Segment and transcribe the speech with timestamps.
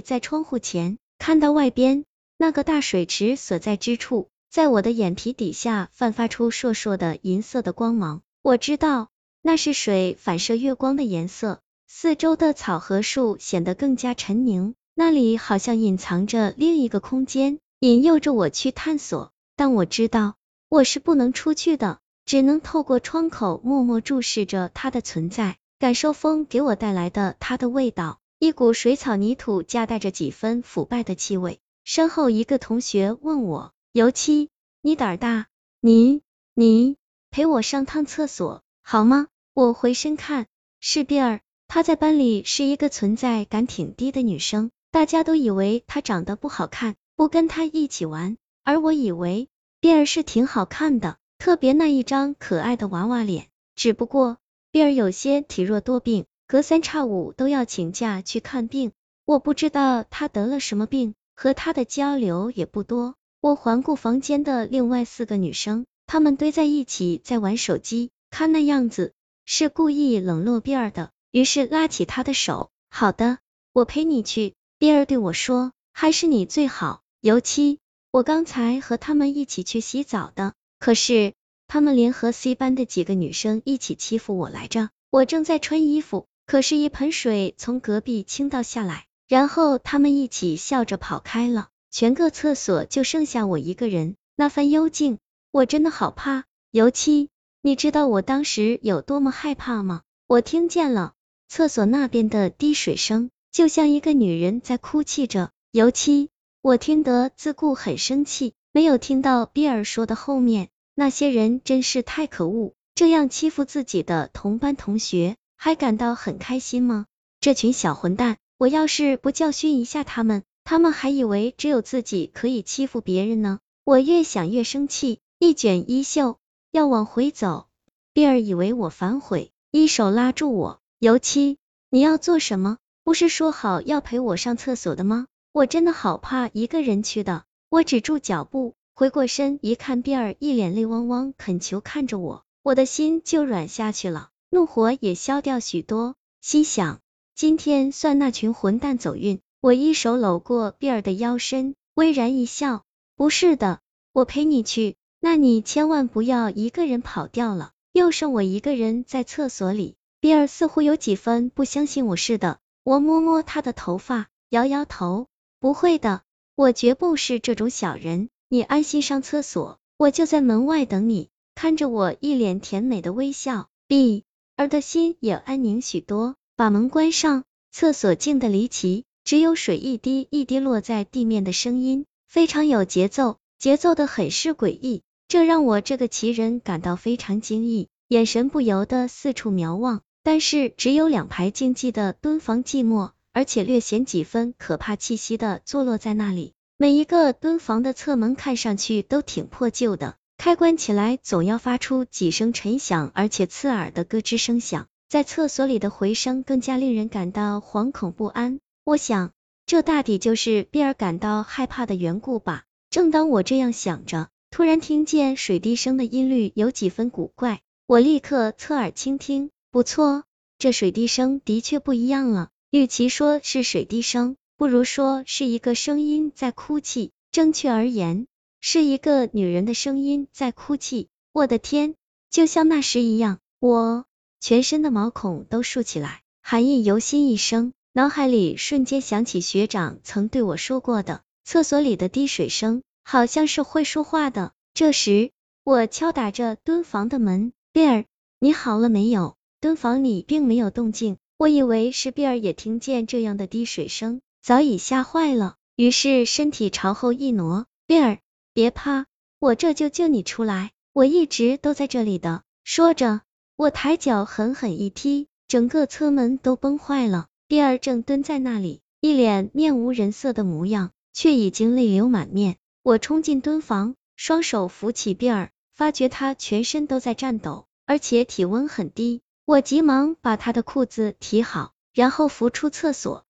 [0.00, 2.04] 在窗户前，看到外边
[2.36, 8.20] 那个大水池所在之处，在我的眼皮底下泛发出烁烁的银色的光芒。
[8.42, 9.08] 我知道
[9.42, 11.60] 那是水反射月光的颜色。
[11.88, 19.32] 四周的草和树显得更加沉凝，那里好像隐藏着另一个空间，引诱着我去探索。
[19.56, 20.36] 但我知道
[20.68, 28.20] 我是不能出去的，只能透过窗口默默注视着它的存在，感受风给我带来的它的味道。
[28.40, 31.58] 一股水草泥土夹带着几分腐败的气味。
[31.82, 34.48] 身后一个同学问我：“尤七，
[34.80, 35.48] 你胆大，
[35.80, 36.22] 你
[36.54, 36.96] 你
[37.30, 40.46] 陪我上趟厕所好吗？”我回身看，
[40.78, 41.40] 是碧儿。
[41.66, 48.36] 她在班里是一个存在感挺低的女生，大家都以为她长得不好看，不跟她一起玩。
[48.62, 49.48] 而我以为
[49.80, 53.48] 碧儿是挺好看的，特别那一张可爱的娃娃脸。
[53.74, 54.38] 只不过
[54.70, 58.92] 碧儿有些体弱多病，隔三差五都要请假去看病。
[59.26, 63.16] 我不知道她得了什么病，和她的交流也不多。
[63.42, 69.12] 我环顾房间的另外四个女生，她们堆在一起在玩手机，看那样子
[69.44, 71.10] 是故意冷落碧儿的。
[71.30, 73.36] 于是拉起他的手，好的，
[73.74, 74.54] 我陪你去。
[74.78, 77.02] 碧儿对我说，还是你最好。
[77.20, 77.78] 尤其
[78.10, 81.34] 我刚才和他们一起去洗澡的，可是
[81.66, 84.88] 他们联合 C 班的几个女生一起欺负我来着。
[85.10, 94.14] 我正在穿衣服，可是，一盆水从隔壁倾倒下来，然后他们一起笑着跑开了，全个厕所就剩下我一个人。
[94.34, 95.18] 那番幽静，
[95.50, 96.46] 我真的好怕。
[96.70, 97.28] 尤其
[97.60, 100.00] 你知道我当时有多么害怕吗？
[100.26, 101.12] 我听见了。
[101.50, 105.50] 厕所那边的滴水声，就像一个女人在哭泣着。
[105.70, 106.30] 尤其
[106.62, 110.70] 我听得自顾很生气，没有听到比尔说的后面。
[110.94, 117.04] 那些人真是太可恶，这样欺负自己的同班同学，还感到很开心吗？
[117.40, 123.58] 这群小混蛋，我要是不教训一下他们，他们还以为只有自己可以欺负别人呢。
[123.84, 126.38] 我越想越生气，一卷衣袖
[126.70, 127.66] 要往回走，
[128.12, 130.80] 比尔以为我反悔，一手拉住我。
[131.00, 131.58] 尤七，
[131.90, 132.78] 你要做什么？
[133.02, 135.26] 不是说好要陪我上厕所的吗？
[135.50, 137.42] 我真的好怕一个人去的。
[137.68, 146.14] 我止住脚步，回过身一看，比尔一脸泪汪汪恳求看着我，我的心就软下去了，怒火也消掉许多。
[146.40, 147.00] 心想，
[147.34, 149.40] 今天算那群混蛋走运。
[149.60, 152.84] 我一手搂过比尔的腰身，微然一笑，
[153.16, 153.80] 不是的，
[154.12, 159.96] 我陪你去，那你千万不要一个人跑掉了，又剩我一个人在厕所里。
[160.20, 165.26] 比尔似乎有几分不相信我似的，我摸摸他的头发，摇摇头，
[165.60, 166.22] 不会的，
[166.54, 171.28] 我绝不是这种小人，你安心上厕所，我就在门外等你。
[171.54, 174.24] 看着我一脸甜美的微笑，比
[174.58, 176.34] 尔的心也安宁许多。
[176.56, 190.02] 把门关上，厕所静得离奇，只有水一滴一滴落在地面的声音，非常有节奏，节奏的很是诡异，这让我这个奇人感到非常惊异，眼神不由得四处描望。
[190.24, 196.52] 但是只有两排静寂的蹲房寂寞，而且略显几分可怕气息的坐落在那里。
[196.76, 208.60] 每一个蹲房的侧门看上去都挺破旧的，开关起来总要发出几声沉响而且刺耳的咯吱声响，在厕所里的回声更加令人感到惶恐不安。
[208.84, 209.32] 我想，
[209.66, 212.62] 这大抵就是比尔感到害怕的缘故吧。
[212.88, 219.50] 正当我这样想着，突然听见水滴声的音律有几分古怪，我立刻侧耳倾听。
[219.72, 220.22] 不错，
[220.56, 222.50] 这水滴声的确不一样了。
[222.70, 227.10] 与其说是水滴声，不如说是一个声音在哭泣。
[227.32, 228.28] 正确而言，
[228.60, 231.08] 是一个女人的声音在哭泣。
[231.32, 231.94] 我的天，
[232.30, 234.04] 就像那时一样，我
[234.40, 244.52] 全身的毛孔都竖起来，寒意由心一生，脑海里瞬间想起学长曾对我说过的，厕所里的滴水声好像是会说话的。
[244.74, 245.30] 这时，
[245.64, 248.04] 我敲打着蹲房的门，贝尔，
[248.40, 249.36] 你好了没有？
[249.60, 257.66] 蹲房里并没有动静，我以为是碧儿也听见这样的滴水声，早已吓坏了，于是身体朝后一挪。
[257.86, 258.18] 碧儿，
[258.58, 259.06] 别怕，
[259.38, 262.42] 我这就救你出来，我一直都在这里的。
[262.64, 263.20] 说着，
[263.54, 267.28] 我抬脚狠狠一踢，整个侧门都崩坏了。
[267.46, 272.56] 碧儿正蹲在那里，一脸面无人色的模样，却已经泪流满面。
[272.82, 279.22] 我冲进蹲房，双手扶起碧儿，发觉她全身都在颤抖，而且体温很低。
[279.44, 283.24] 我急忙把她的裤子提好，然后扶出厕所。